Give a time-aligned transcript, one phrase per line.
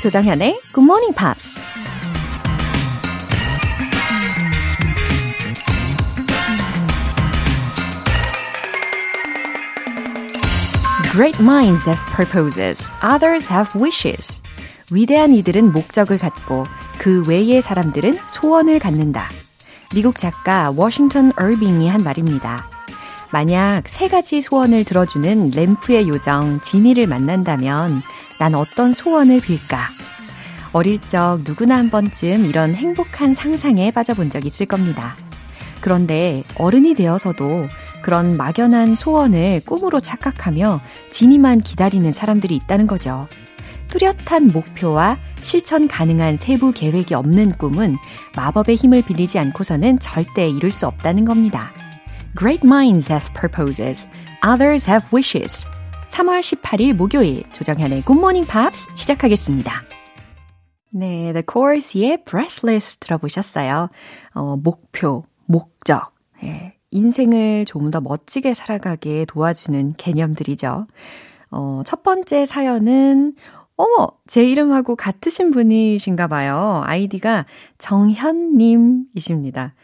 [0.00, 1.60] 조정현의 Good Morning Pops.
[11.12, 14.40] Great minds have purposes, others have wishes.
[14.90, 16.64] 위대한 이들은 목적을 갖고
[16.98, 19.28] 그 외의 사람들은 소원을 갖는다.
[19.94, 22.69] 미국 작가 워싱턴 얼빙이 한 말입니다.
[23.32, 28.02] 만약 세 가지 소원을 들어주는 램프의 요정 지니를 만난다면
[28.38, 29.88] 난 어떤 소원을 빌까?
[30.72, 35.16] 어릴 적 누구나 한 번쯤 이런 행복한 상상에 빠져본 적 있을 겁니다.
[35.80, 37.68] 그런데 어른이 되어서도
[38.02, 43.28] 그런 막연한 소원을 꿈으로 착각하며 지니만 기다리는 사람들이 있다는 거죠.
[43.88, 47.96] 뚜렷한 목표와 실천 가능한 세부 계획이 없는 꿈은
[48.36, 51.72] 마법의 힘을 빌리지 않고서는 절대 이룰 수 없다는 겁니다.
[52.36, 54.06] Great minds have purposes.
[54.42, 55.66] Others have wishes.
[56.10, 59.82] 3월 18일 목요일 조정현의 Good Morning Pops 시작하겠습니다.
[60.90, 63.90] 네, The Chorus의 Breathless 들어보셨어요.
[64.34, 66.14] 어, 목표, 목적.
[66.44, 70.86] 예, 인생을 좀더 멋지게 살아가게 도와주는 개념들이죠.
[71.50, 73.34] 어, 첫 번째 사연은
[73.74, 76.82] 어머, 제 이름하고 같으신 분이신가 봐요.
[76.84, 77.46] 아이디가
[77.78, 79.74] 정현님이십니다.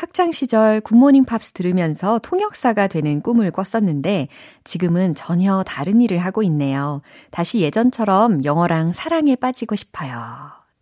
[0.00, 4.28] 학창 시절 굿모닝 팝스 들으면서 통역사가 되는 꿈을 꿨었는데
[4.64, 7.02] 지금은 전혀 다른 일을 하고 있네요.
[7.30, 10.24] 다시 예전처럼 영어랑 사랑에 빠지고 싶어요.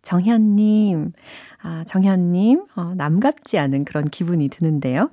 [0.03, 1.11] 정현님,
[1.61, 5.11] 아, 정현님, 어, 남 같지 않은 그런 기분이 드는데요.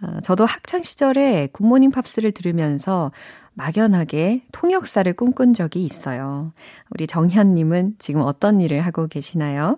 [0.00, 3.12] 어, 저도 학창 시절에 굿모닝 팝스를 들으면서
[3.52, 6.54] 막연하게 통역사를 꿈꾼 적이 있어요.
[6.88, 9.76] 우리 정현님은 지금 어떤 일을 하고 계시나요?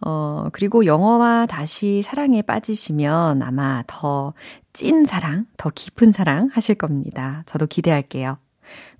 [0.00, 4.34] 어, 그리고 영어와 다시 사랑에 빠지시면 아마 더
[4.76, 7.42] 찐 사랑, 더 깊은 사랑 하실 겁니다.
[7.46, 8.36] 저도 기대할게요.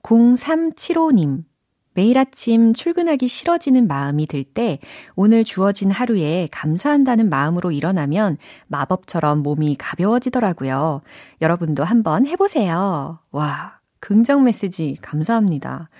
[0.02, 1.44] 0375님.
[1.92, 4.78] 매일 아침 출근하기 싫어지는 마음이 들 때
[5.16, 8.38] 오늘 주어진 하루에 감사한다는 마음으로 일어나면
[8.68, 11.02] 마법처럼 몸이 가벼워지더라고요.
[11.42, 13.18] 여러분도 한번 해보세요.
[13.30, 15.90] 와, 긍정 메시지 감사합니다.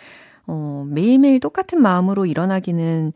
[0.47, 3.13] 어, 매일매일 똑같은 마음으로 일어나기는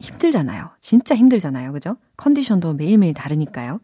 [0.00, 0.70] 힘들잖아요.
[0.80, 1.72] 진짜 힘들잖아요.
[1.72, 1.96] 그죠?
[2.16, 3.80] 컨디션도 매일매일 다르니까요.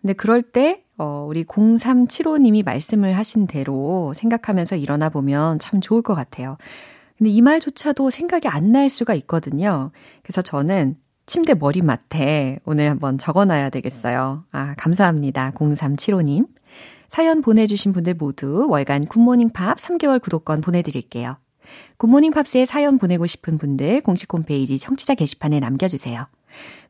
[0.00, 6.14] 근데 그럴 때, 어, 우리 0375님이 말씀을 하신 대로 생각하면서 일어나 보면 참 좋을 것
[6.14, 6.56] 같아요.
[7.18, 9.90] 근데 이 말조차도 생각이 안 날 수가 있거든요.
[10.22, 14.44] 그래서 저는 침대 머리맡에 오늘 한번 적어 놔야 되겠어요.
[14.52, 15.52] 아, 감사합니다.
[15.52, 16.46] 0375님.
[17.08, 21.36] 사연 보내주신 분들 모두 월간 굿모닝 팝 3개월 구독권 보내드릴게요.
[21.96, 26.26] 굿모닝 팝스에 사연 보내고 싶은 분들 공식 홈페이지 청취자 게시판에 남겨주세요.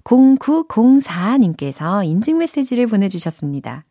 [0.05, 3.85] 0904님께서 인증 메시지를 보내주셨습니다.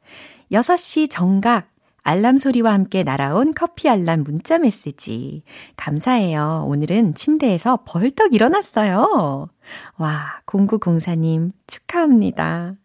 [0.52, 1.70] 6시 정각
[2.04, 5.44] 알람 소리와 함께 날아온 커피 알람 문자 메시지.
[5.76, 6.66] 감사해요.
[6.70, 9.50] 오늘은 침대에서 벌떡 일어났어요.
[9.98, 12.76] 와, 0904님 축하합니다.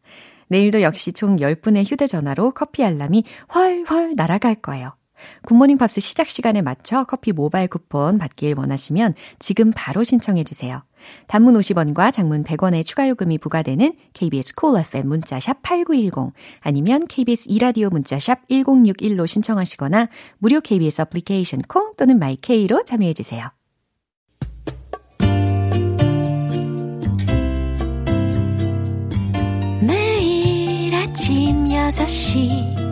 [0.48, 3.22] 내일도 역시 총 10분의 휴대전화로 커피 알람이
[3.54, 4.92] 훨훨 날아갈 거예요.
[5.46, 10.82] 굿모닝 팝스 시작 시간에 맞춰 커피 모바일 쿠폰 받길 원하시면 지금 바로 신청해 주세요.
[11.26, 17.90] 단문 50원과 장문 100원의 추가 요금이 부과되는 KBS Cool FM 문자샵 8910 아니면 KBS 이라디오
[17.90, 23.48] 문자샵 1061로 신청하시거나 무료 KBS 애플리케이션 콩 또는 마이케이로 참여해 주세요.
[29.80, 32.91] 매일 아침 6시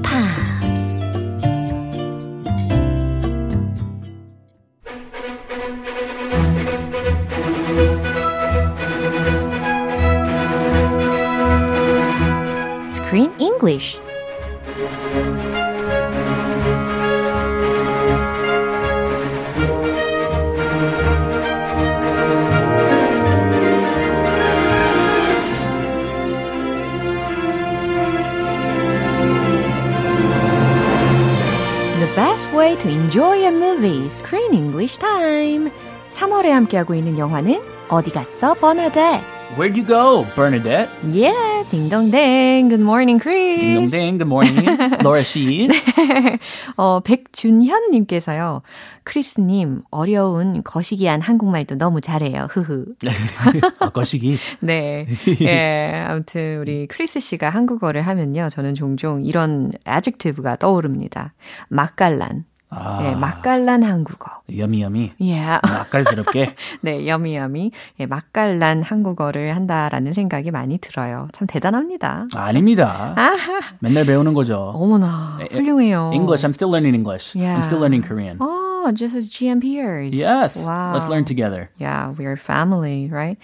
[13.60, 13.98] English.
[32.16, 35.70] best way to enjoy a movie, Screen English Time.
[36.08, 39.20] 3월에 함께하고 있는 영화는 어디 갔어, 버나데?
[39.56, 40.88] Where'd you go, Bernadette?
[41.04, 42.67] Yeah, 딩동댕.
[42.67, 43.61] Good morning, Chris.
[43.61, 44.17] 딩동댕.
[44.19, 44.65] Good morning,
[45.03, 45.69] Laura 씨.
[45.69, 46.37] 네.
[46.75, 48.61] 어, 백준현 님께서요.
[49.05, 52.47] 크리스 님, 어려운 거시기한 한국말도 너무 잘해요.
[52.51, 52.95] 흐흐.
[53.79, 54.37] 아, 거시기?
[54.59, 55.07] 네.
[55.39, 58.49] 예, 아무튼 우리 크리스 씨가 한국어를 하면요.
[58.49, 61.33] 저는 종종 이런 adjective가 떠오릅니다.
[61.69, 62.43] 맛깔난,
[63.01, 64.31] 예, 맛깔난 한국어.
[64.49, 65.11] Yummy, yummy.
[65.19, 65.59] Yeah.
[65.61, 66.55] 맛깔스럽게.
[66.81, 67.71] 네, 여미여미.
[67.99, 71.27] 예, 맛깔난 한국어를 한다라는 생각이 많이 들어요.
[71.33, 72.27] 참 대단합니다.
[72.35, 73.15] 아닙니다.
[73.79, 74.71] 맨날 배우는 거죠.
[74.75, 76.11] 어머나, 훌륭해요.
[76.13, 76.45] English.
[76.45, 77.35] I'm still learning English.
[77.35, 77.59] Yeah.
[77.59, 78.37] I'm still learning Korean.
[78.83, 80.15] Oh, just as GM peers.
[80.15, 80.57] Yes.
[80.57, 80.93] Wow.
[80.95, 81.69] Let's learn together.
[81.77, 83.37] Yeah, we're family, right?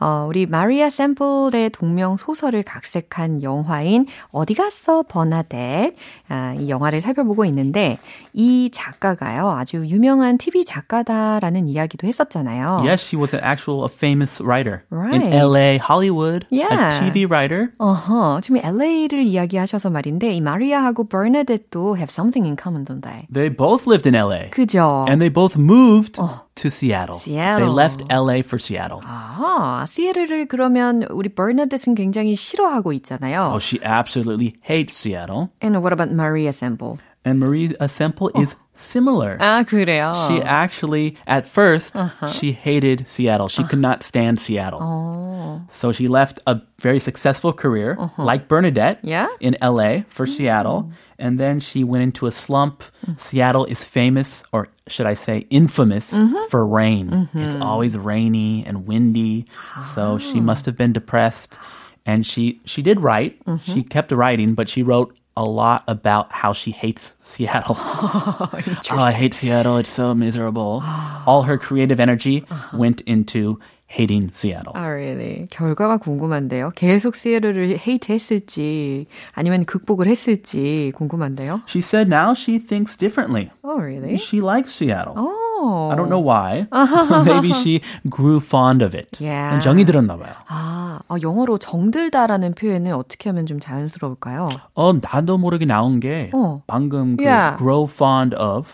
[0.00, 5.96] 어, 우리 마리아 샘플의 동명 소설을 각색한 영화인 어디 갔어 버나뎃
[6.28, 7.98] 아, 이 영화를 살펴보고 있는데
[8.32, 12.82] 이 작가가요 아주 유명한 TV 작가다라는 이야기도 했었잖아요.
[12.84, 15.34] Yes, she was an actual a famous writer in Right.
[15.34, 16.46] LA, Hollywood.
[16.50, 16.86] Yeah.
[16.86, 17.72] A TV writer.
[17.78, 23.26] 어허, 지금 LA를 이야기하셔서 말인데 이 마리아하고 버나뎃도 have something in common, don't they?
[23.32, 24.50] They both lived in LA.
[24.50, 24.83] 그죠?
[25.07, 27.19] And they both moved to Seattle.
[27.19, 27.67] Seattle.
[27.67, 29.01] They left LA for Seattle.
[29.03, 33.51] 아, 시애틀을 그러면 우리 버나뎃은 굉장히 싫어하고 있잖아요.
[33.51, 35.49] Oh, she absolutely hates Seattle.
[35.61, 36.99] And what about Maria Semple?
[37.25, 39.37] And Marie Semple is similar.
[39.41, 40.13] 아, 그래요.
[40.27, 43.47] She actually, at 1st she hated Seattle.
[43.49, 45.65] She could not stand Seattle.
[45.69, 49.27] So she left a very successful career, like Bernadette, Yeah?
[49.41, 50.91] in LA for Seattle.
[51.17, 52.83] And then she went into a slump.
[53.17, 56.15] Seattle is famous, or should I say, infamous
[56.49, 57.27] for rain.
[57.33, 59.45] It's always rainy and windy.
[59.93, 61.59] So she must have been depressed.
[62.05, 63.41] And she, she did write.
[63.61, 67.75] She kept writing, but she wrote a lot about how she hates Seattle.
[67.79, 68.49] oh,
[68.91, 69.77] I hate Seattle.
[69.77, 70.83] It's so miserable.
[71.25, 74.73] All her creative energy went into hating Seattle.
[74.75, 75.47] 아, really.
[75.49, 76.71] 결과가 궁금한데요.
[76.75, 81.61] 계속 시애틀을 헤이트 했을지 아니면 극복을 했을지 궁금한데요.
[81.67, 83.49] She said now she thinks differently.
[83.63, 84.17] Oh, really?
[84.17, 85.15] She likes Seattle.
[85.17, 85.89] Oh.
[85.91, 86.67] I don't know why.
[87.25, 89.17] Maybe she grew fond of it.
[89.19, 89.59] Yeah.
[89.59, 90.33] 정이 들었나 봐요.
[90.47, 94.48] 아, 아, 영어로 정들다라는 표현을 어떻게 하면 좀 자연스러울까요?
[94.74, 96.62] 어, 나도 모르게 나온 게 어.
[96.66, 97.56] 방금 그 Yeah.
[97.58, 98.72] grow fond of.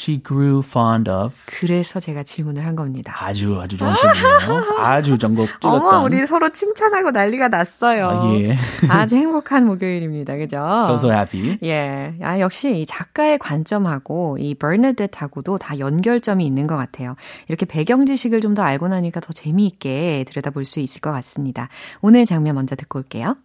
[0.00, 1.34] She grew fond of.
[1.44, 3.14] 그래서 제가 질문을 한 겁니다.
[3.18, 4.78] 아주 아주 좋은 질문이에요.
[4.78, 5.70] 아주 전곡 찔렀던.
[5.82, 8.08] 어머, 우리 서로 칭찬하고 난리가 났어요.
[8.08, 8.56] 아, 예.
[8.88, 10.36] 아주 행복한 목요일입니다.
[10.36, 10.56] 그죠?
[10.86, 11.58] So so happy.
[11.64, 12.14] 예.
[12.22, 17.14] 아, 역시 이 작가의 관점하고 이 버나뎃하고도 다 연결점이 있는 것 같아요.
[17.48, 21.68] 이렇게 배경 지식을 좀 더 알고 나니까 더 재미있게 들여다볼 수 있을 것 같습니다.
[22.00, 23.36] 오늘 장면 먼저 듣고 올게요.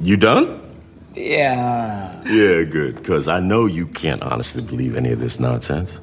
[0.00, 0.71] You done?
[1.14, 2.22] Yeah.
[2.24, 6.00] Yeah, good, because I know you can't honestly believe any of this nonsense.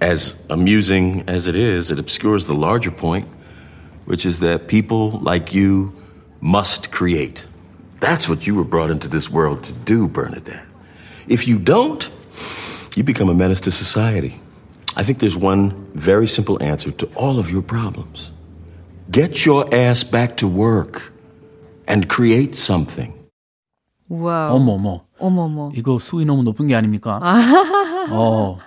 [0.00, 3.28] As amusing as it is, it obscures the larger point,
[4.04, 5.94] which is that people like you
[6.40, 7.46] must create.
[8.00, 10.66] That's what you were brought into this world to do, Bernadette.
[11.28, 12.08] If you don't,
[12.94, 14.38] you become a menace to society.
[14.96, 18.30] I think there's one very simple answer to all of your problems.
[19.10, 21.12] Get your ass back to work
[21.86, 23.15] and create something.
[24.08, 24.52] 우와.
[24.52, 25.36] 어머 어머.
[25.36, 25.70] 어머머.
[25.74, 27.20] 이거 수위 너무 높은 게 아닙니까?
[28.10, 28.58] 어.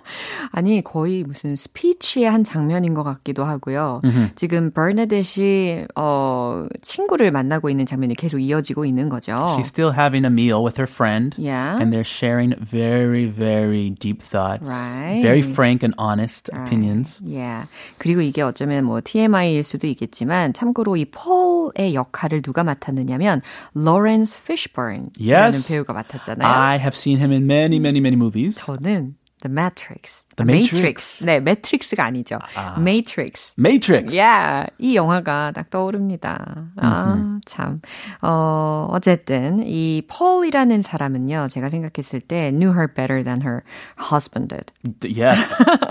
[0.51, 4.01] 아니, 거의 무슨 스피치의 한 장면인 것 같기도 하고요.
[4.35, 9.33] 지금 버나뎃이, 어, 친구를 만나고 있는 장면이 계속 이어지고 있는 거죠.
[9.57, 11.35] She's still having a meal with her friend.
[11.37, 11.79] Yeah.
[11.79, 14.69] And they're sharing very, very deep thoughts.
[14.69, 15.21] Right.
[15.21, 17.21] Very frank and honest opinions.
[17.27, 17.67] 예.
[17.97, 23.41] 그리고 이게 어쩌면 뭐 TMI일 수도 있겠지만 참고로 이 폴의 역할을 누가 맡았느냐면
[23.75, 25.67] Lawrence Fishburne이라는 Yes.
[25.73, 26.38] 배우가 맡았잖아요.
[26.40, 28.56] I have seen him in many, many, many movies.
[28.58, 30.24] 저는 The Matrix.
[30.36, 31.22] The Matrix.
[31.22, 32.38] 네, 매트릭스가 아니죠.
[32.78, 33.54] Matrix.
[33.58, 34.16] Matrix.
[34.16, 36.70] 야, 이 영화가 딱 떠오릅니다.
[36.78, 37.82] 아, 참.
[38.22, 43.62] 어, 어쨌든, 이 폴이라는 사람은요, 제가 생각했을 때, knew her better than her
[43.98, 44.72] husband did.
[45.04, 45.34] Yeah.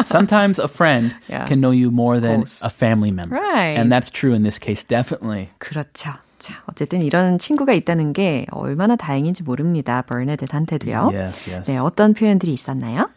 [0.04, 1.46] Sometimes a friend Yeah.
[1.46, 2.60] can know you more than course.
[2.64, 3.36] a family member.
[3.36, 3.78] Right.
[3.78, 5.52] And that's true in this case, definitely.
[5.60, 6.18] 그렇죠.
[6.39, 10.03] 자, 어쨌든 이런 친구가 있다는 게 얼마나 다행인지 모릅니다.
[10.03, 11.11] 버네드한테도요.
[11.13, 11.71] Yes, yes.
[11.71, 13.11] 네, 어떤 표현들이 있었나요?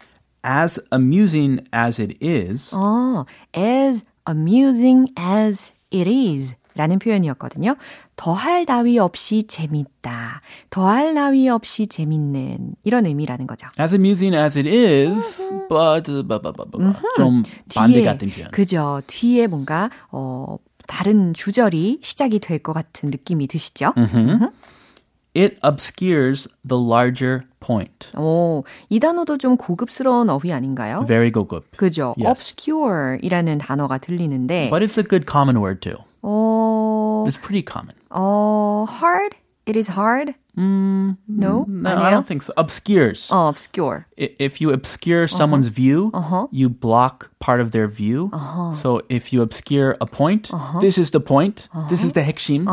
[0.46, 3.26] As amusing as it is, 어,
[3.56, 7.76] as amusing as it is 라는 표현이었거든요.
[8.16, 10.42] 더할 나위 없이 재밌다.
[10.70, 13.68] 더할 나위 없이 재밌는 이런 의미라는 거죠.
[13.80, 17.44] as amusing as it is, but, but, but, but, but, 좀
[17.76, 18.50] 반대 같은 표현.
[18.52, 19.02] 그죠.
[19.06, 20.58] 뒤에 뭔가 어
[20.92, 23.94] 다른 주절이 시작이 될 것 같은 느낌이 드시죠?
[25.34, 28.10] It obscures the larger point.
[28.18, 31.06] 오, 이 단어도 좀 고급스러운 어휘 아닌가요?
[31.08, 31.72] Very 고급.
[31.78, 32.14] 그죠.
[32.20, 32.54] Yes.
[32.60, 35.98] obscure이라는 단어가 들리는데 But it's a good common word too.
[36.22, 37.96] 어, It's pretty common.
[38.10, 39.38] 어, hard?
[39.71, 40.35] It is hard?
[40.57, 41.17] no?
[41.67, 42.11] No, I 아니에요?
[42.13, 42.53] don't think so.
[42.57, 43.29] Obscures.
[43.31, 44.07] 어, obscure.
[44.17, 46.13] I- If you obscure someone's view,
[46.53, 48.31] you block part of their view.
[48.75, 51.69] So if you obscure a point, this is the point.
[51.91, 52.67] This is the 핵심.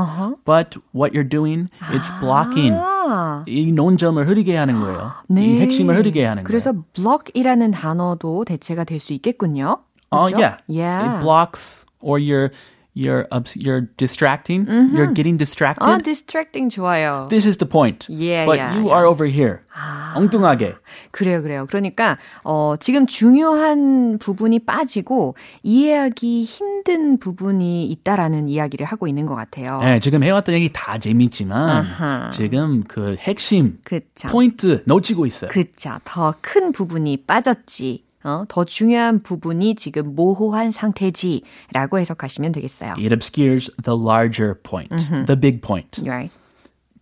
[0.45, 3.43] But what you're doing, it's blocking 아.
[3.47, 5.11] 이 논점을 흐리게 하는 거예요.
[5.27, 5.43] 네.
[5.45, 6.85] 이 핵심을 흐리게 하는 그래서 거예요.
[6.93, 9.79] block이라는 단어도 대체가 될 수 있겠군요.
[10.09, 10.37] 어, 그죠?
[10.37, 10.57] yeah.
[10.69, 11.15] Yeah.
[11.17, 12.51] It blocks or you're
[12.98, 14.66] you're obs- you're distracting.
[14.66, 15.86] You're getting distracted.
[15.86, 17.28] 아, distracting 좋아요.
[17.30, 18.06] This is the point.
[18.10, 18.96] Yeah, but yeah, you yeah.
[18.98, 19.60] are over here.
[20.16, 20.74] 엉뚱하게.
[21.12, 21.66] 그래요, 그래요.
[21.68, 29.78] 그러니까 어 지금 중요한 부분이 빠지고 이해하기 힘든 부분이 있다라는 이야기를 하고 있는 것 같아요.
[29.80, 32.30] 네, 지금 해왔던 얘기 다 재밌지만 아하.
[32.30, 34.28] 지금 그 핵심 그쵸.
[34.28, 35.50] 포인트 놓치고 있어요.
[35.50, 35.98] 그쵸.
[36.04, 38.04] 더 큰 부분이 빠졌지.
[38.28, 42.92] 어, 더 중요한 부분이 지금 모호한 상태지라고 해석하시면 되겠어요.
[42.98, 44.94] It obscures the larger point,
[45.26, 46.00] the big point.
[46.04, 46.30] Right.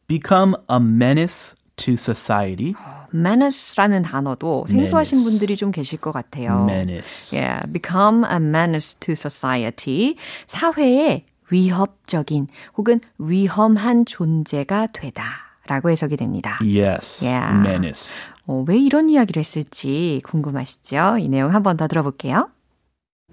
[0.07, 2.75] Become a menace to society.
[3.13, 5.25] menace라는 단어도 생소하신 menace.
[5.25, 6.65] 분들이 좀 계실 것 같아요.
[6.65, 7.37] menace.
[7.37, 10.17] Yeah, become a menace to society.
[10.47, 16.58] 사회에 위협적인 혹은 위험한 존재가 되다 라고 해석이 됩니다.
[16.62, 17.24] Yes.
[17.24, 17.56] Yeah.
[17.60, 18.16] Menace.
[18.48, 21.18] 어, 왜 이런 이야기를 했을지 궁금하시죠?
[21.20, 22.50] 이 내용 한 번 더 들어볼게요.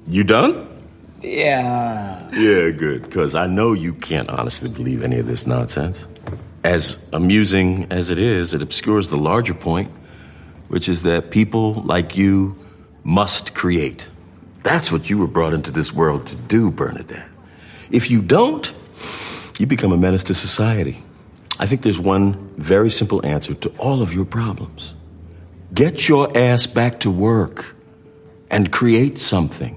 [0.07, 0.67] You done?
[1.23, 2.29] Yeah.
[2.33, 6.07] Yeah, good, because I know you can't honestly believe any of this nonsense.
[6.65, 9.91] As amusing as it is, it obscures the larger point,
[10.69, 12.55] which is that people like you
[13.05, 14.09] must create.
[14.63, 17.29] That's what you were brought into this world to do, Bernadette.
[17.91, 18.71] If you don't,
[19.59, 21.03] you become a menace to society.
[21.61, 24.95] I think there's one very simple answer to all of your problems.
[25.75, 27.75] Get your ass back to work
[28.51, 29.77] and create something.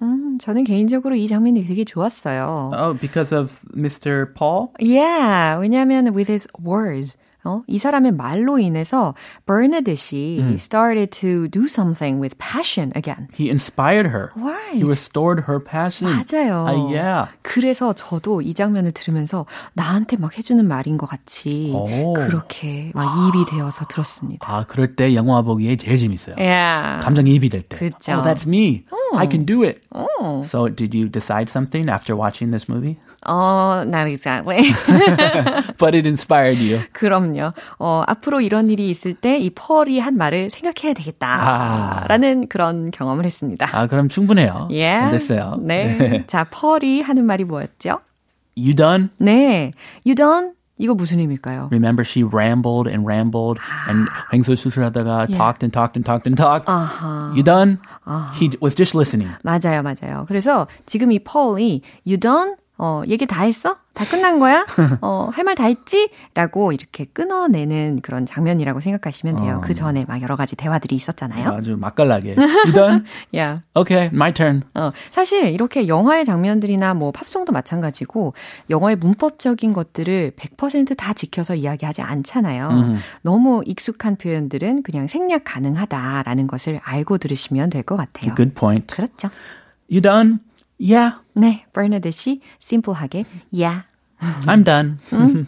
[0.00, 2.72] 음, 저는 개인적으로 이 장면이 되게 좋았어요.
[2.74, 4.32] Oh, because of Mr.
[4.34, 4.72] Paul?
[4.80, 9.13] Yeah, 왜냐하면 with his words, 어, 이 사람의 말로 인해서
[9.45, 13.27] 버나드시 started to do something with passion again.
[13.33, 14.31] He inspired her.
[14.35, 14.75] Right.
[14.75, 16.11] He restored her passion.
[16.13, 16.65] 맞아요.
[16.67, 17.31] Uh, yeah.
[17.41, 22.13] 그래서 저도 이 장면을 들으면서 나한테 막 해주는 말인 것 같이 오.
[22.13, 24.47] 그렇게 막 입이 되어서 들었습니다.
[24.49, 26.35] 아, 그럴 때 영화 보기에 제일 재밌어요.
[26.37, 27.03] Yeah.
[27.03, 27.77] 감정이 입이 될 때.
[27.77, 28.13] 그쵸.
[28.13, 28.85] Oh, that's me.
[29.15, 29.81] I can do it.
[29.91, 30.41] 어.
[30.43, 32.97] So, did you decide something after watching this movie?
[33.27, 34.73] 어, not exactly.
[35.77, 36.81] But it inspired you.
[36.93, 37.53] 그럼 요.
[37.79, 41.27] 어, 앞으로 이런 일이 있을 때 이 펄이 한 말을 생각해야 되겠다.
[41.27, 42.07] 아.
[42.07, 43.67] 라는 그런 경험을 했습니다.
[43.71, 44.67] 아, 그럼 충분해요.
[44.71, 45.07] 예.
[45.11, 45.57] 됐어요.
[45.61, 46.23] 네.
[46.27, 47.99] 자, 펄이 하는 말이 뭐였죠?
[48.55, 49.09] You done?
[49.19, 49.71] 네.
[50.05, 50.51] You done?
[50.77, 51.69] 이거 무슨 의미일까요?
[51.71, 55.37] Remember she rambled and rambled and 횡설수설하다가 Yeah.
[55.37, 56.67] talked and talked and talked and talked.
[56.67, 57.31] 아하.
[57.35, 57.77] You done?
[58.39, 59.31] He was just listening.
[59.43, 60.25] 맞아요, 맞아요.
[60.27, 62.55] 그래서 지금 이 펄이 You done?
[62.85, 63.77] 어, 얘기 다 했어?
[63.93, 64.65] 다 끝난 거야?
[64.99, 66.09] 어, 할 말 다 했지?
[66.33, 69.61] 라고 이렇게 끊어내는 그런 장면이라고 생각하시면 돼요.
[69.63, 71.49] 그 전에 막 여러 가지 대화들이 있었잖아요.
[71.49, 72.35] 아주 맛깔나게.
[72.35, 73.03] You done?
[73.37, 73.61] 야.
[73.73, 74.63] Okay, my turn.
[74.73, 78.33] 어, 사실 이렇게 영화의 장면들이나 뭐 팝송도 마찬가지고
[78.69, 82.97] 영어의 문법적인 것들을 100%다 지켜서 이야기하지 않잖아요.
[83.21, 88.33] 너무 익숙한 표현들은 그냥 생략 가능하다라는 것을 알고 들으시면 될 것 같아요.
[88.35, 88.93] Good point.
[88.93, 89.29] 그렇죠.
[89.89, 90.39] You done?
[90.82, 93.82] Yeah, 네, 버나드시 심플하게 yeah.
[94.46, 94.98] I'm done.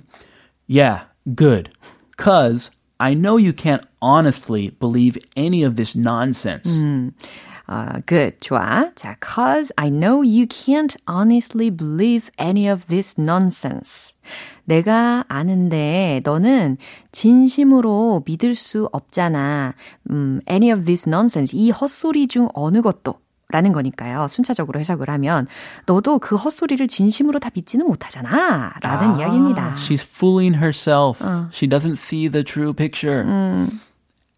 [0.67, 1.05] yeah,
[1.35, 1.71] good.
[2.17, 6.69] Cause I know you can't honestly believe any of this nonsense.
[7.71, 8.93] 어, good, 좋아.
[8.97, 14.17] 자, cause I know you can't honestly believe any of this nonsense.
[14.65, 16.79] 내가 아는데 너는
[17.13, 19.75] 진심으로 믿을 수 없잖아.
[20.11, 21.57] 음, any of this nonsense.
[21.57, 23.21] 이 헛소리 중 어느 것도.
[23.50, 24.28] 라는 거니까요.
[24.28, 25.48] 순차적으로 해석을 하면
[25.86, 28.74] 너도 그 헛소리를 진심으로 다 믿지는 못하잖아.
[28.82, 29.76] 라는 이야기입니다.
[29.76, 31.24] She's fooling herself.
[31.54, 33.24] She doesn't see the true picture.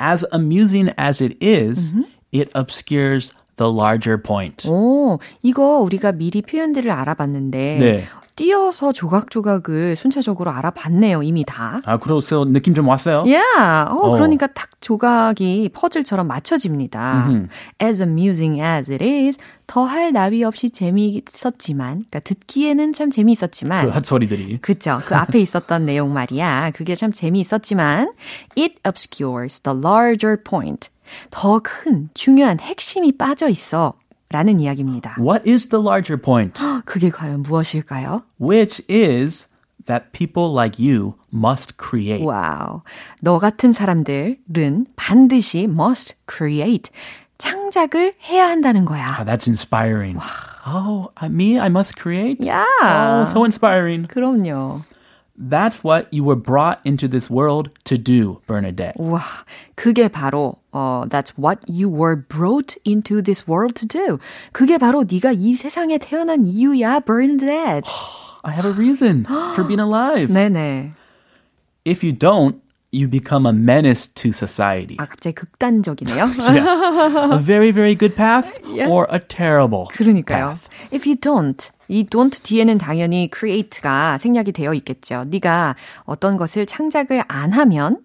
[0.02, 1.96] As amusing as it is,
[2.34, 4.70] it obscures the larger point.
[4.70, 8.06] 오, 이거 우리가 미리 표현들을 알아봤는데 네.
[8.38, 11.82] 띄어서 조각조각을 순차적으로 알아봤네요, 이미 다.
[11.86, 13.24] 아, 그래서 느낌 좀 왔어요?
[13.24, 13.91] Yeah.
[13.91, 14.12] 어, 어.
[14.12, 17.29] 그러니까 딱 조각이 퍼즐처럼 맞춰집니다.
[17.82, 24.60] As amusing as it is, 더할 나위 없이 재미있었지만, 그러니까 듣기에는 참 재미있었지만, 그 헛소리들이.
[24.62, 25.00] 그쵸.
[25.06, 26.72] 그 앞에 있었던 내용 말이야.
[26.75, 28.12] 그게 참 재미있었지만,
[28.56, 30.89] it obscures the larger point.
[31.32, 33.94] 더 큰, 중요한 핵심이 빠져 있어.
[34.29, 35.15] 라는 이야기입니다.
[35.19, 36.62] What is the larger point?
[36.86, 38.24] 그게 과연 무엇일까요?
[38.41, 39.48] Which is
[39.86, 42.25] that people like you must create.
[42.25, 42.82] Wow.
[43.22, 46.91] 너 같은 사람들은 반드시 must create.
[47.38, 49.15] 창작을 해야 한다는 거야.
[49.19, 50.19] Ah, that's inspiring.
[50.67, 51.57] Oh, I- me?
[51.60, 52.46] I must create?
[52.48, 52.65] 야.
[52.81, 54.07] Oh, so inspiring.
[54.07, 54.81] 그럼요.
[55.39, 58.96] That's what you were brought into this world to do, Bernadette.
[58.98, 59.22] 와,
[59.75, 64.19] 그게 바로 어 that's what you were brought into this world to do.
[64.51, 67.89] 그게 바로 네가 이 세상에 태어난 이유야, Bernadette.
[68.43, 70.31] I have a reason for being alive.
[70.31, 70.91] 네네.
[71.84, 72.57] if you don't,
[72.91, 74.96] you become a menace to society.
[75.00, 76.25] 아, 갑자기 극단적이네요.
[76.38, 77.31] yes.
[77.34, 78.91] A very, very good path Yeah.
[78.91, 80.53] or a terrible 그러니까요.
[80.53, 80.69] path.
[80.93, 85.24] If you don't, 이 don't 뒤에는 당연히 create가 생략이 되어 있겠죠.
[85.27, 88.00] 네가 어떤 것을 창작을 안 하면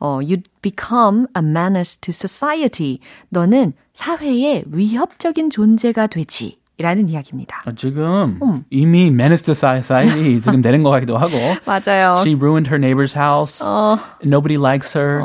[0.00, 2.98] 어, you become a menace to society.
[3.30, 6.58] 너는 사회에 위협적인 존재가 되지.
[6.78, 7.62] 라는 이야기입니다.
[7.66, 8.40] 아, 지금
[8.70, 11.36] 이미 menace to society 지금 되는 것 같기도 하고.
[11.64, 12.16] 맞아요.
[12.22, 13.62] She ruined her neighbor's house.
[13.62, 15.20] 어, Nobody likes her.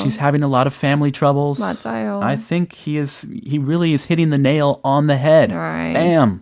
[0.00, 1.60] She's having a lot of family troubles.
[1.60, 2.22] 맞아요.
[2.22, 5.52] I think he is he really is hitting the nail on the head.
[5.52, 5.92] Right.
[5.92, 6.40] Bam.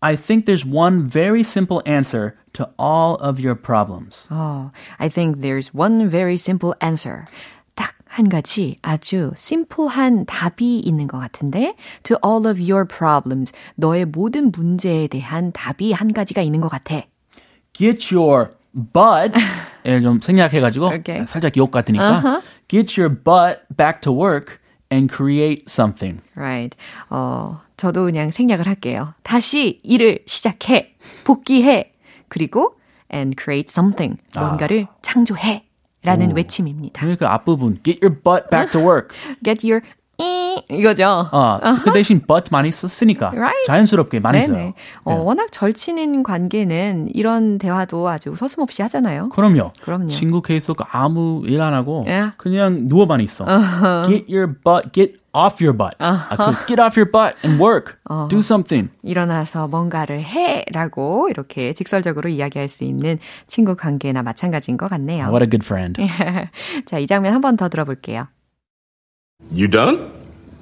[0.00, 4.26] I think there's one very simple answer to all of your problems.
[4.30, 7.24] 어, I think there's one very simple answer.
[7.74, 13.52] 딱 한 가지 아주 심플한 답이 있는 것 같은데 to all of your problems.
[13.76, 17.02] 너의 모든 문제에 대한 답이 한 가지가 있는 것 같아.
[17.72, 19.32] Get your butt
[19.86, 21.24] 예, 좀 생략해가지고 Okay.
[21.26, 24.60] 살짝 욕 같으니까 get your butt back to work
[24.92, 26.20] and create something.
[26.36, 26.76] Right.
[27.10, 29.13] 어, 저도 그냥 생략을 할게요.
[29.23, 30.95] 다시 일을 시작해.
[31.23, 31.93] 복귀해.
[32.27, 32.75] 그리고
[33.13, 34.21] and create something.
[34.35, 35.63] 뭔가를 창조해.
[36.03, 37.05] 라는 외침입니다.
[37.15, 39.15] 그 앞부분 get your butt back to work.
[39.43, 39.81] Get your
[40.19, 41.29] 이 이거죠.
[41.31, 43.65] 어, 그 대신 but 많이 썼으니까 Right.
[43.65, 44.55] 자연스럽게 많이 써요.
[44.57, 44.73] 네네.
[45.05, 49.29] 어, 워낙 절친인 관계는 이런 대화도 아주 서슴없이 하잖아요.
[49.29, 49.71] 그럼요.
[49.81, 50.07] 그럼요.
[50.09, 52.31] 친구 케이스 아무 일 안 하고 예.
[52.37, 53.45] 그냥 누워만 있어.
[54.07, 55.95] Get your butt, get off your butt.
[55.99, 57.95] 아, 그 get off your butt and work.
[58.29, 58.89] Do something.
[59.03, 65.25] 일어나서 뭔가를 해라고 이렇게 직설적으로 이야기할 수 있는 친구 관계나 마찬가지인 것 같네요.
[65.27, 66.01] What a good friend.
[66.85, 68.27] 자, 이 장면 한 번 더 들어볼게요.
[69.51, 70.11] You done?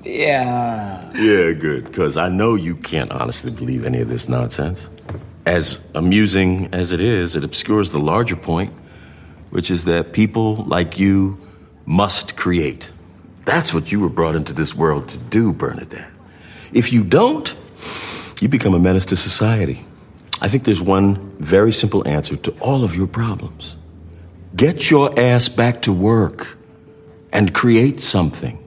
[0.05, 1.12] Yeah.
[1.13, 4.88] Yeah, good, because I know you can't honestly believe any of this nonsense.
[5.46, 8.72] As amusing as it is, it obscures the larger point,
[9.50, 11.37] which is that people like you
[11.85, 12.92] must create.
[13.46, 16.11] That's what you were brought into this world to do, Bernadette.
[16.72, 17.53] If you don't,
[18.40, 19.85] you become a menace to society.
[20.42, 23.75] I think there's one very simple answer to all of your problems.
[24.55, 26.57] Get your ass back to work
[27.33, 28.67] and create something.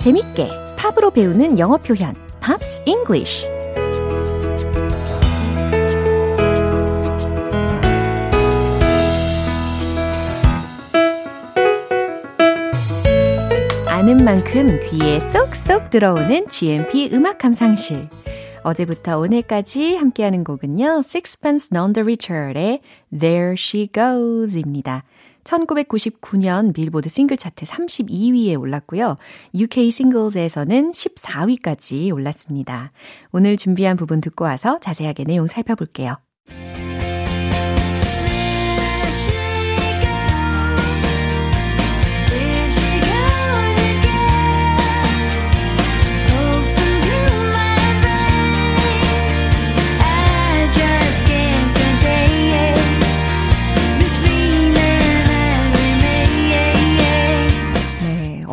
[0.00, 3.46] 재밌게 팝으로 배우는 영어 표현 Pops English
[13.86, 18.08] 아는 만큼 귀에 쏙쏙 들어오는 GMP 음악 감상실.
[18.62, 21.02] 어제부터 오늘까지 함께하는 곡은요.
[21.04, 25.04] Sixpence None the Richer의 There She Goes입니다.
[25.44, 29.16] 1999년 빌보드 싱글 차트 32위에 올랐고요.
[29.54, 32.92] UK 싱글즈에서는 14위까지 올랐습니다.
[33.32, 36.16] 오늘 준비한 부분 듣고 와서 자세하게 내용 살펴볼게요.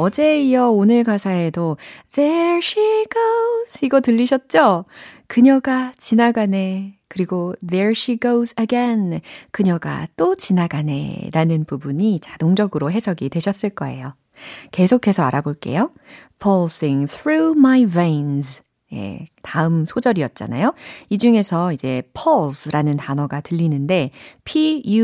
[0.08, 1.76] 어제에 이어 오늘 가사에도
[2.14, 4.86] There she goes 이거 들리셨죠?
[5.28, 6.98] 그녀가 지나가네.
[7.10, 9.20] 그리고 There she goes again.
[9.52, 11.32] 그녀가 또 지나가네.
[11.34, 14.14] 라는 부분이 자동적으로 해석이 되셨을 거예요.
[14.72, 15.92] 계속해서 알아볼게요.
[16.40, 18.62] Pulsing through my veins.
[18.94, 20.74] 예, 다음 소절이었잖아요.
[21.10, 24.12] 이 중에서 이제 pulse라는 단어가 들리는데
[24.46, 25.04] P-U-L-S-E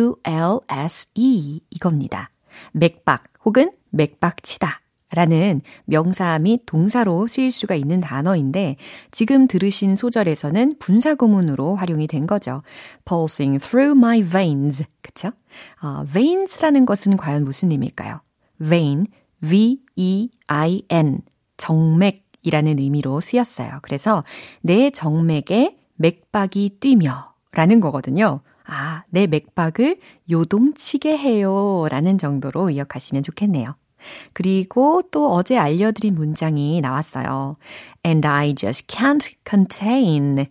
[1.71, 2.29] 이겁니다.
[2.71, 4.82] 맥박 혹은 맥박치다.
[5.13, 8.77] 라는 명사 및 동사로 쓰일 수가 있는 단어인데
[9.11, 12.63] 지금 들으신 소절에서는 분사 구문으로 활용이 된 거죠.
[13.05, 14.83] pulsing through my veins.
[15.01, 15.31] 그쵸?
[15.81, 18.21] 어, veins라는 것은 과연 무슨 의미일까요?
[18.59, 19.05] vein,
[19.41, 21.21] V-E-I-N,
[21.57, 23.79] 정맥이라는 의미로 쓰였어요.
[23.81, 24.23] 그래서
[24.61, 28.41] 내 정맥에 맥박이 뛰며 라는 거거든요.
[28.65, 29.99] 아, 내 맥박을
[30.31, 33.75] 요동치게 해요 라는 정도로 기억하시면 좋겠네요.
[34.33, 37.55] 그리고 또 어제 알려드린 문장이 나왔어요.
[38.05, 40.45] And I just can't contain.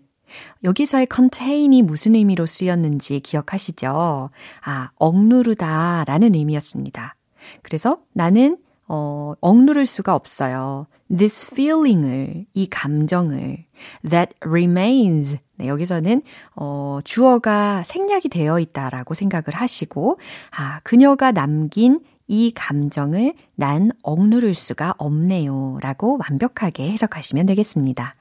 [0.65, 4.31] 여기서의 contain이 무슨 의미로 쓰였는지 기억하시죠?
[4.65, 7.17] 아, 억누르다 라는 의미였습니다.
[7.63, 8.57] 그래서 나는
[8.89, 10.87] 어, 억누를 수가 없어요.
[11.15, 13.65] This feeling을, 이 감정을,
[14.09, 15.39] that remains.
[15.57, 16.23] 네, 여기서는,
[16.57, 20.19] 어, 주어가 생략이 되어 있다라고 생각을 하시고,
[20.51, 25.79] 아, 그녀가 남긴 이 감정을 난 억누를 수가 없네요.
[25.83, 28.15] 라고 완벽하게 해석하시면 되겠습니다.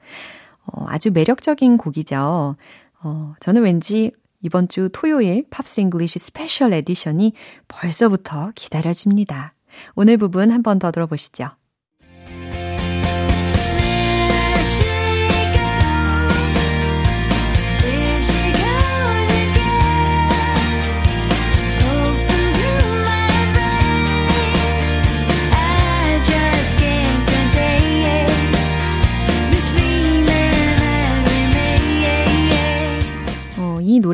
[0.66, 2.56] 어, 아주 매력적인 곡이죠.
[3.02, 4.12] 어, 저는 왠지
[4.42, 7.32] 이번 주 토요일 Pops English Special Edition이
[7.68, 9.54] 벌써부터 기다려집니다.
[9.94, 11.50] 오늘 부분 한 번 더 들어보시죠.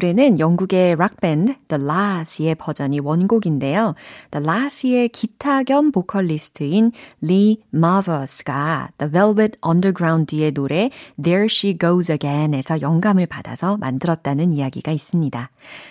[0.08, 3.94] 노래는 영국의 락밴드 The La's의 버전이 원곡인데요.
[4.30, 6.92] The La's의 기타 겸 보컬리스트인
[7.22, 10.90] Lee Mavers가 The Velvet Underground의 노래
[11.22, 15.50] There She Goes Again에서 영감을 받아서 만들었다는 이야기가 있습니다.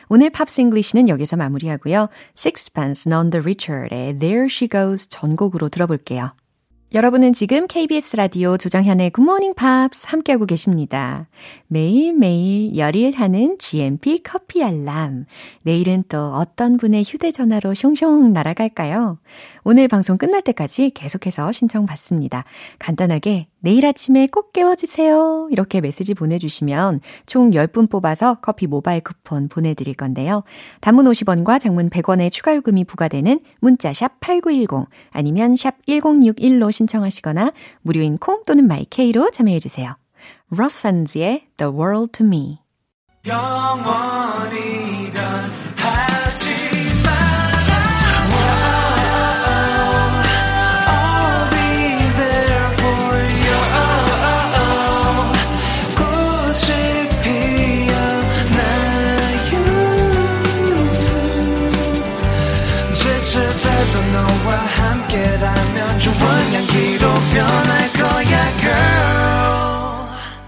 [0.10, 2.08] 오늘 Pops English는 여기서 마무리하고요.
[2.36, 6.32] Sixpence None the Richer의 There She Goes 전곡으로 들어볼게요.
[6.94, 11.28] 여러분은 지금 KBS 라디오 조정현의 Morning Pops 함께하고 계십니다.
[11.68, 15.26] 매일매일 열일하는 GMP 커피 알람.
[15.64, 19.20] 내일은 또 어떤 분의 휴대전화로 숑숑 날아갈까요?
[19.66, 22.46] 오늘 방송 끝날 때까지 계속해서 신청 받습니다.
[22.80, 25.50] 간단하게 내일 아침에 꼭 깨워주세요.
[25.52, 30.46] 이렇게 메시지 보내주시면 총 10분 뽑아서 커피 모바일 쿠폰 보내드릴 건데요.
[30.80, 37.52] 단문 50원과 장문 100원의 추가 요금이 부과되는 문자 샵 8910 아니면 샵 1061로 신청하시거나
[37.82, 39.98] 무료인 콩 또는 마이케이로 참여해주세요.
[40.50, 42.60] Ruffens의 The World to Me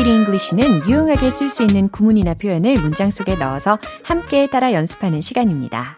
[0.00, 5.94] Weedy English는 유용하게 쓸 수 있는 구문이나 표현을 문장 속에 넣어서 함께 따라 연습하는 시간입니다.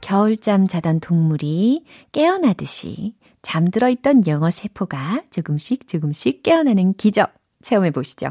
[0.00, 8.30] 겨울잠 자던 동물이 깨어나듯이 잠들어 있던 영어 세포가 조금씩 조금씩 깨어나는 기적 체험해 보시죠.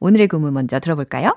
[0.00, 1.36] 오늘의 구문 먼저 들어볼까요?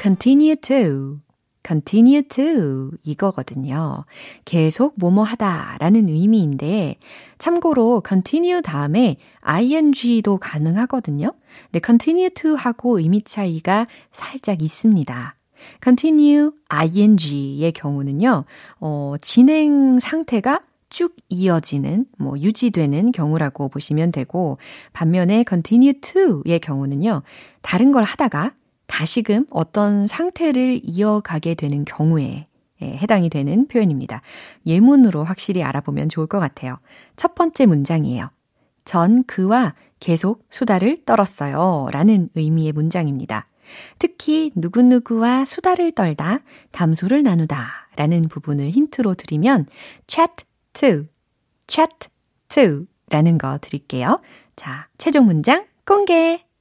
[0.00, 1.18] continue to,
[1.66, 4.04] continue to 이거거든요.
[4.44, 6.96] 계속 뭐뭐 하다 라는 의미인데
[7.38, 11.32] 참고로 continue 다음에 ing도 가능하거든요.
[11.64, 15.36] 근데 continue to 하고 의미 차이가 살짝 있습니다.
[15.82, 18.44] continue ing의 경우는요,
[18.80, 24.58] 어, 진행 상태가 쭉 이어지는, 뭐, 유지되는 경우라고 보시면 되고,
[24.92, 27.22] 반면에 continue to의 경우는요,
[27.62, 28.52] 다른 걸 하다가
[28.92, 32.46] 다시금 어떤 상태를 이어가게 되는 경우에
[32.82, 34.20] 예, 해당이 되는 표현입니다.
[34.66, 36.78] 예문으로 확실히 알아보면 좋을 것 같아요.
[37.16, 38.28] 첫 번째 문장이에요.
[38.84, 41.88] 전 그와 계속 수다를 떨었어요.
[41.90, 43.46] 라는 의미의 문장입니다.
[43.98, 46.40] 특히 누구누구와 수다를 떨다,
[46.72, 49.66] 담소를 나누다 라는 부분을 힌트로 드리면
[50.06, 51.06] chat to,
[51.66, 52.08] chat
[52.48, 54.20] to 라는 거 드릴게요.
[54.54, 56.51] 자, 최종 문장 공개!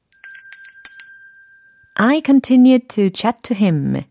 [2.04, 4.02] I continued to chat to him.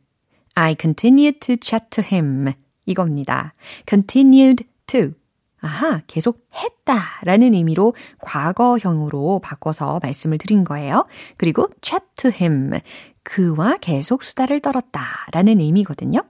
[0.54, 2.52] I continued to chat to him.
[2.86, 3.52] 이겁니다.
[3.84, 5.14] continued to.
[5.60, 11.06] 아하, 계속 했다 라는 의미로 과거형으로 바꿔서 말씀을 드린 거예요.
[11.36, 12.78] 그리고 chat to him.
[13.24, 16.20] 그와 계속 수다를 떨었다 라는 의미거든요.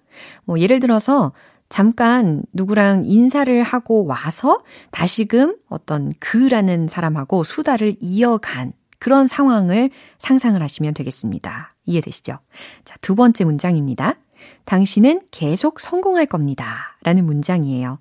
[0.46, 1.34] 뭐, 예를 들어서
[1.68, 4.60] 잠깐 누구랑 인사를 하고 와서
[4.92, 11.74] 다시금 어떤 그라는 사람하고 수다를 이어간 그런 상황을 상상을 하시면 되겠습니다.
[11.86, 12.38] 이해되시죠?
[12.84, 14.16] 자, 두 번째 문장입니다.
[14.64, 16.96] 당신은 계속 성공할 겁니다.
[17.02, 17.98] 라는 문장이에요.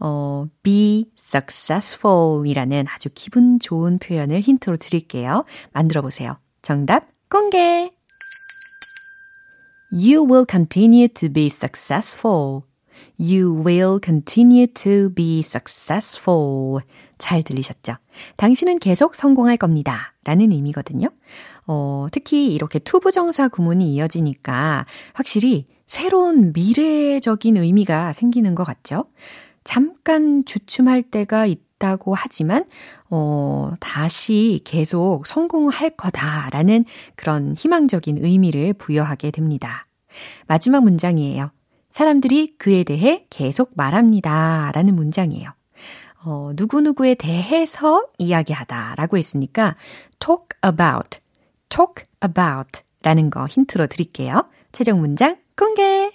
[0.00, 5.44] 어, be successful 이라는 아주 기분 좋은 표현을 힌트로 드릴게요.
[5.72, 6.36] 만들어 보세요.
[6.60, 7.90] 정답 공개!
[9.92, 12.62] You will continue to be successful.
[13.18, 16.80] You will continue to be successful.
[17.18, 17.96] 잘 들리셨죠?
[18.36, 20.11] 당신은 계속 성공할 겁니다.
[20.24, 21.08] 라는 의미거든요.
[21.66, 29.06] 어, 특히 이렇게 투부정사 구문이 이어지니까 확실히 새로운 미래적인 의미가 생기는 것 같죠?
[29.64, 32.64] 잠깐 주춤할 때가 있다고 하지만,
[33.10, 39.86] 어, 다시 계속 성공할 거다라는 그런 희망적인 의미를 부여하게 됩니다.
[40.46, 41.50] 마지막 문장이에요.
[41.90, 44.72] 사람들이 그에 대해 계속 말합니다.
[44.74, 45.50] 라는 문장이에요.
[46.24, 49.76] 어, 누구누구에 대해서 이야기하다 라고 했으니까
[50.18, 51.18] talk about,
[51.68, 54.48] talk about 라는 거 힌트로 드릴게요.
[54.70, 56.12] 최종 문장 공개!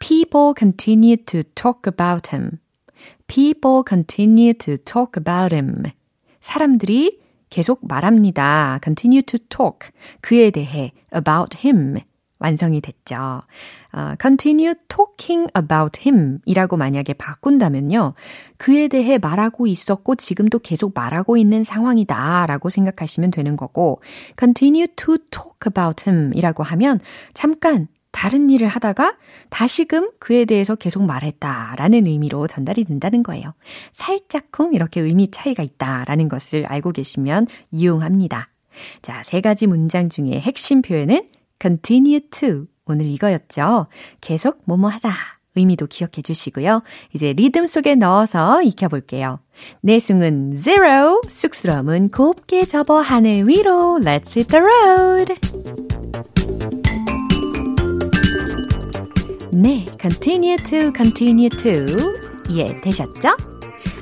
[0.00, 2.58] People continue to talk about him.
[3.26, 5.82] People continue to talk about him.
[6.40, 8.80] 사람들이 계속 말합니다.
[8.82, 9.90] continue to talk.
[10.20, 11.96] 그에 대해 about him.
[12.38, 13.42] 완성이 됐죠.
[13.92, 18.14] 어, continue talking about him 이라고 만약에 바꾼다면요.
[18.58, 24.00] 그에 대해 말하고 있었고 지금도 계속 말하고 있는 상황이다 라고 생각하시면 되는 거고
[24.38, 27.00] continue to talk about him 이라고 하면
[27.34, 29.16] 잠깐 다른 일을 하다가
[29.50, 33.54] 다시금 그에 대해서 계속 말했다 라는 의미로 전달이 된다는 거예요.
[33.92, 38.48] 살짝쿵 이렇게 의미 차이가 있다라는 것을 알고 계시면 유용합니다.
[39.02, 41.28] 자, 세 가지 문장 중에 핵심 표현은
[41.60, 43.86] continue to 오늘 이거였죠.
[44.20, 45.38] 계속 뭐뭐 하다.
[45.54, 46.82] 의미도 기억해 주시고요.
[47.14, 49.40] 이제 리듬 속에 넣어서 익혀볼게요.
[49.80, 53.98] 내숭은 zero, 쑥스러움은 곱게 접어 하늘 위로.
[54.00, 55.34] Let's hit the road.
[59.52, 61.86] 네, continue to, continue to.
[62.52, 63.57] 예, 되셨죠?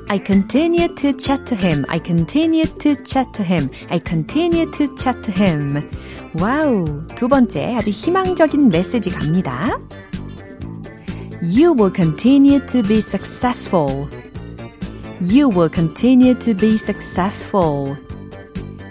[0.08, 1.86] I continue to chat to him.
[1.88, 3.70] I continue to chat to him.
[3.88, 5.88] I continue to chat to him.
[6.34, 6.84] 와우.
[7.14, 9.78] 두 번째, 아주 희망적인 메시지 갑니다.
[11.42, 14.08] You will continue to be successful.
[15.20, 17.96] You will continue to be successful.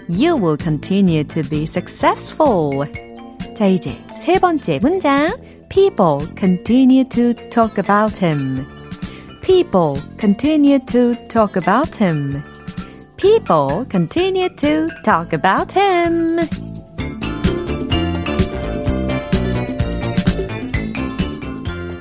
[0.08, 2.84] You will continue to be successful.
[3.56, 5.28] 자, 이제 세 번째 문장.
[5.68, 8.75] People continue to talk about him.
[9.47, 12.43] People continue to talk about him.
[13.15, 16.35] People continue to talk about him.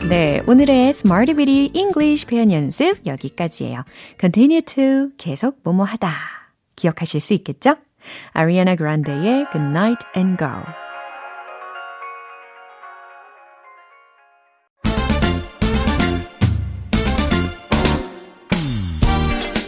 [0.08, 3.84] 네, 오늘의 Smarty Bitty English 표현 연습 여기까지예요.
[4.20, 6.16] Continue to 계속 뭐뭐 하다.
[6.74, 7.76] 기억하실 수 있겠죠?
[8.32, 10.85] 아리아나 그란데의 Good Night and Go.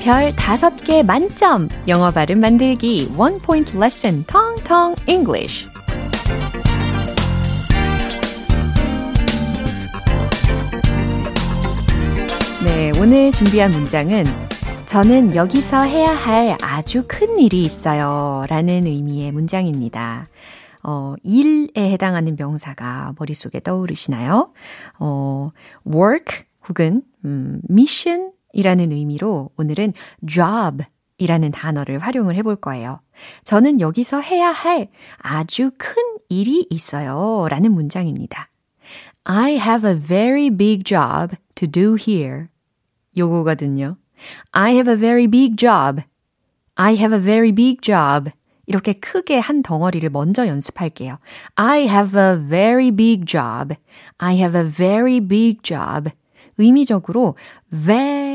[0.09, 1.69] 별 다섯 개 만점!
[1.87, 3.13] 영어 발음 만들기
[3.45, 5.69] Point Lesson Tong Tong English.
[12.65, 14.25] 네, 오늘 준비한 문장은
[14.87, 18.47] 저는 여기서 해야 할 아주 큰 일이 있어요.
[18.49, 20.29] 라는 의미의 문장입니다.
[20.85, 24.55] 어, 일에 해당하는 명사가 머릿속에 떠오르시나요?
[25.01, 25.51] 어,
[25.87, 29.93] work 혹은 음, mission 이라는 의미로 오늘은
[30.27, 30.85] job
[31.19, 33.01] 이라는 단어를 활용을 해볼 거예요.
[33.45, 37.47] 저는 여기서 해야 할 아주 큰 일이 있어요.
[37.49, 38.51] 라는 문장입니다.
[39.23, 42.47] I have a very big job to do here.
[43.17, 43.97] 요거거든요.
[44.51, 46.03] I have a very big job.
[46.75, 48.33] I have a very big job.
[48.67, 51.19] 이렇게 크게 한 덩어리를 먼저 연습할게요.
[51.55, 53.77] I have a very big job.
[54.19, 56.11] I have a very big job.
[56.59, 57.37] 의미적으로
[57.73, 58.28] very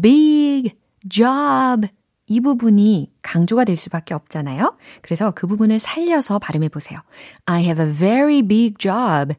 [0.00, 0.72] big
[1.08, 1.88] job
[2.26, 4.76] 이 부분이 강조가 될 수밖에 없잖아요.
[5.00, 7.00] 그래서 그 부분을 살려서 발음해 보세요.
[7.46, 9.34] I have a very big job.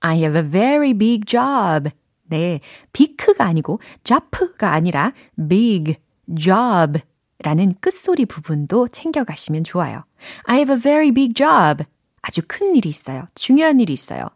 [0.00, 1.90] I have a very big job.
[2.24, 2.60] 네,
[2.92, 5.12] big가 아니고 job가 아니라
[5.48, 5.96] big
[6.34, 7.00] job
[7.40, 10.04] 라는 끝소리 부분도 챙겨가시면 좋아요.
[10.44, 11.84] I have a very big job.
[12.22, 13.26] 아주 큰 일이 있어요.
[13.34, 14.28] 중요한 일이 있어요.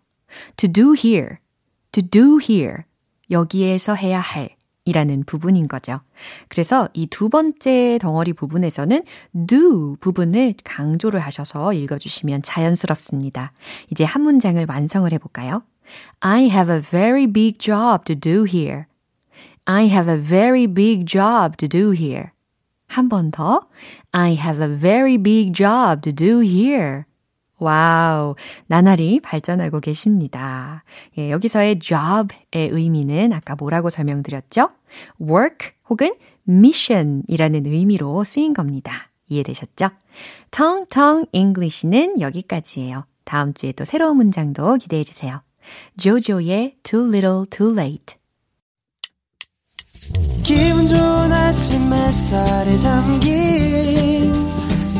[0.56, 1.36] To do here.
[1.92, 2.82] To do here.
[3.30, 4.57] 여기에서 해야 할
[4.88, 6.00] 이라는 부분인 거죠.
[6.48, 9.02] 그래서 이 두 번째 덩어리 부분에서는
[9.46, 13.52] do 부분을 강조를 하셔서 읽어주시면 자연스럽습니다.
[13.90, 15.62] 이제 한 문장을 완성을 해볼까요?
[16.20, 18.84] I have a very big job to do here.
[19.64, 22.30] I have a very big job to do here.
[22.86, 23.68] 한 번 더.
[24.12, 27.04] I have a very big job to do here.
[27.58, 28.34] 와우,
[28.66, 30.84] 나날이 발전하고 계십니다.
[31.18, 34.70] 예, 여기서의 job의 의미는 아까 뭐라고 설명드렸죠?
[35.20, 36.14] work 혹은
[36.48, 39.10] mission이라는 의미로 쓰인 겁니다.
[39.28, 39.90] 이해되셨죠?
[40.50, 43.04] 텅텅 English는 여기까지예요.
[43.24, 45.42] 다음 주에 또 새로운 문장도 기대해 주세요.
[45.98, 48.16] JoJo의 Too Little Too Late.
[50.42, 54.32] 기분 좋은 아침 햇살에 담긴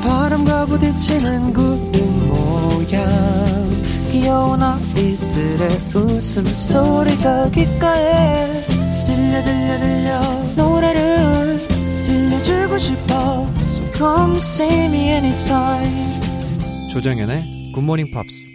[0.03, 1.98] 바람과 부딪히는 구름
[2.89, 3.07] 모양
[4.11, 8.63] 귀여운 아이들의 웃음소리가 귓가에
[9.05, 10.21] 들려 들려 들려
[10.57, 11.59] 노래를
[12.05, 18.49] 들려주고 싶어 So come see me anytime 조정연의 굿모닝 팝스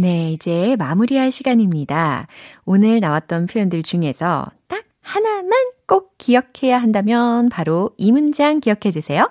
[0.00, 2.26] 네, 이제 마무리할 시간입니다.
[2.64, 5.52] 오늘 나왔던 표현들 중에서 딱 하나만
[5.86, 9.30] 꼭 기억해야 한다면 바로 이 문장 기억해 주세요.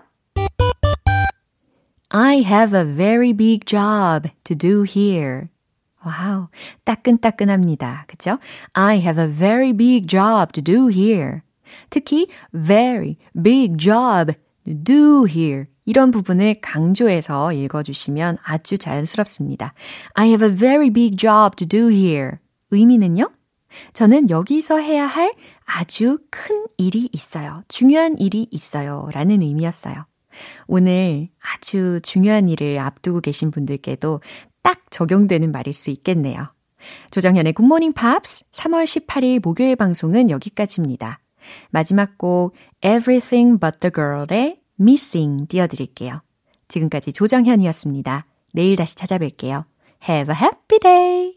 [2.16, 5.50] I have a very big job to do here.
[6.06, 6.48] 와우,
[6.84, 8.06] 따끈따끈합니다.
[8.08, 8.38] 그쵸?
[8.74, 11.42] I have a very big job to do here.
[11.90, 15.66] 특히 very big job to do here.
[15.86, 19.74] 이런 부분을 강조해서 읽어주시면 아주 자연스럽습니다.
[20.14, 22.38] I have a very big job to do here.
[22.70, 23.32] 의미는요?
[23.94, 25.34] 저는 여기서 해야 할
[25.66, 27.64] 아주 큰 일이 있어요.
[27.70, 29.10] 중요한 일이 있어요.
[29.14, 30.06] 라는 의미였어요.
[30.68, 34.22] 오늘 아주 중요한 일을 앞두고 계신 분들께도
[34.62, 36.54] 딱 적용되는 말일 수 있겠네요.
[37.12, 41.20] 조정현의 굿모닝 팝스 3월 18일 목요일 방송은 여기까지입니다.
[41.70, 46.22] 마지막 곡 Everything But The Girl의 Missing 띄워드릴게요.
[46.68, 48.26] 지금까지 조정현이었습니다.
[48.54, 49.66] 내일 다시 찾아뵐게요.
[50.08, 51.34] Have a happy day!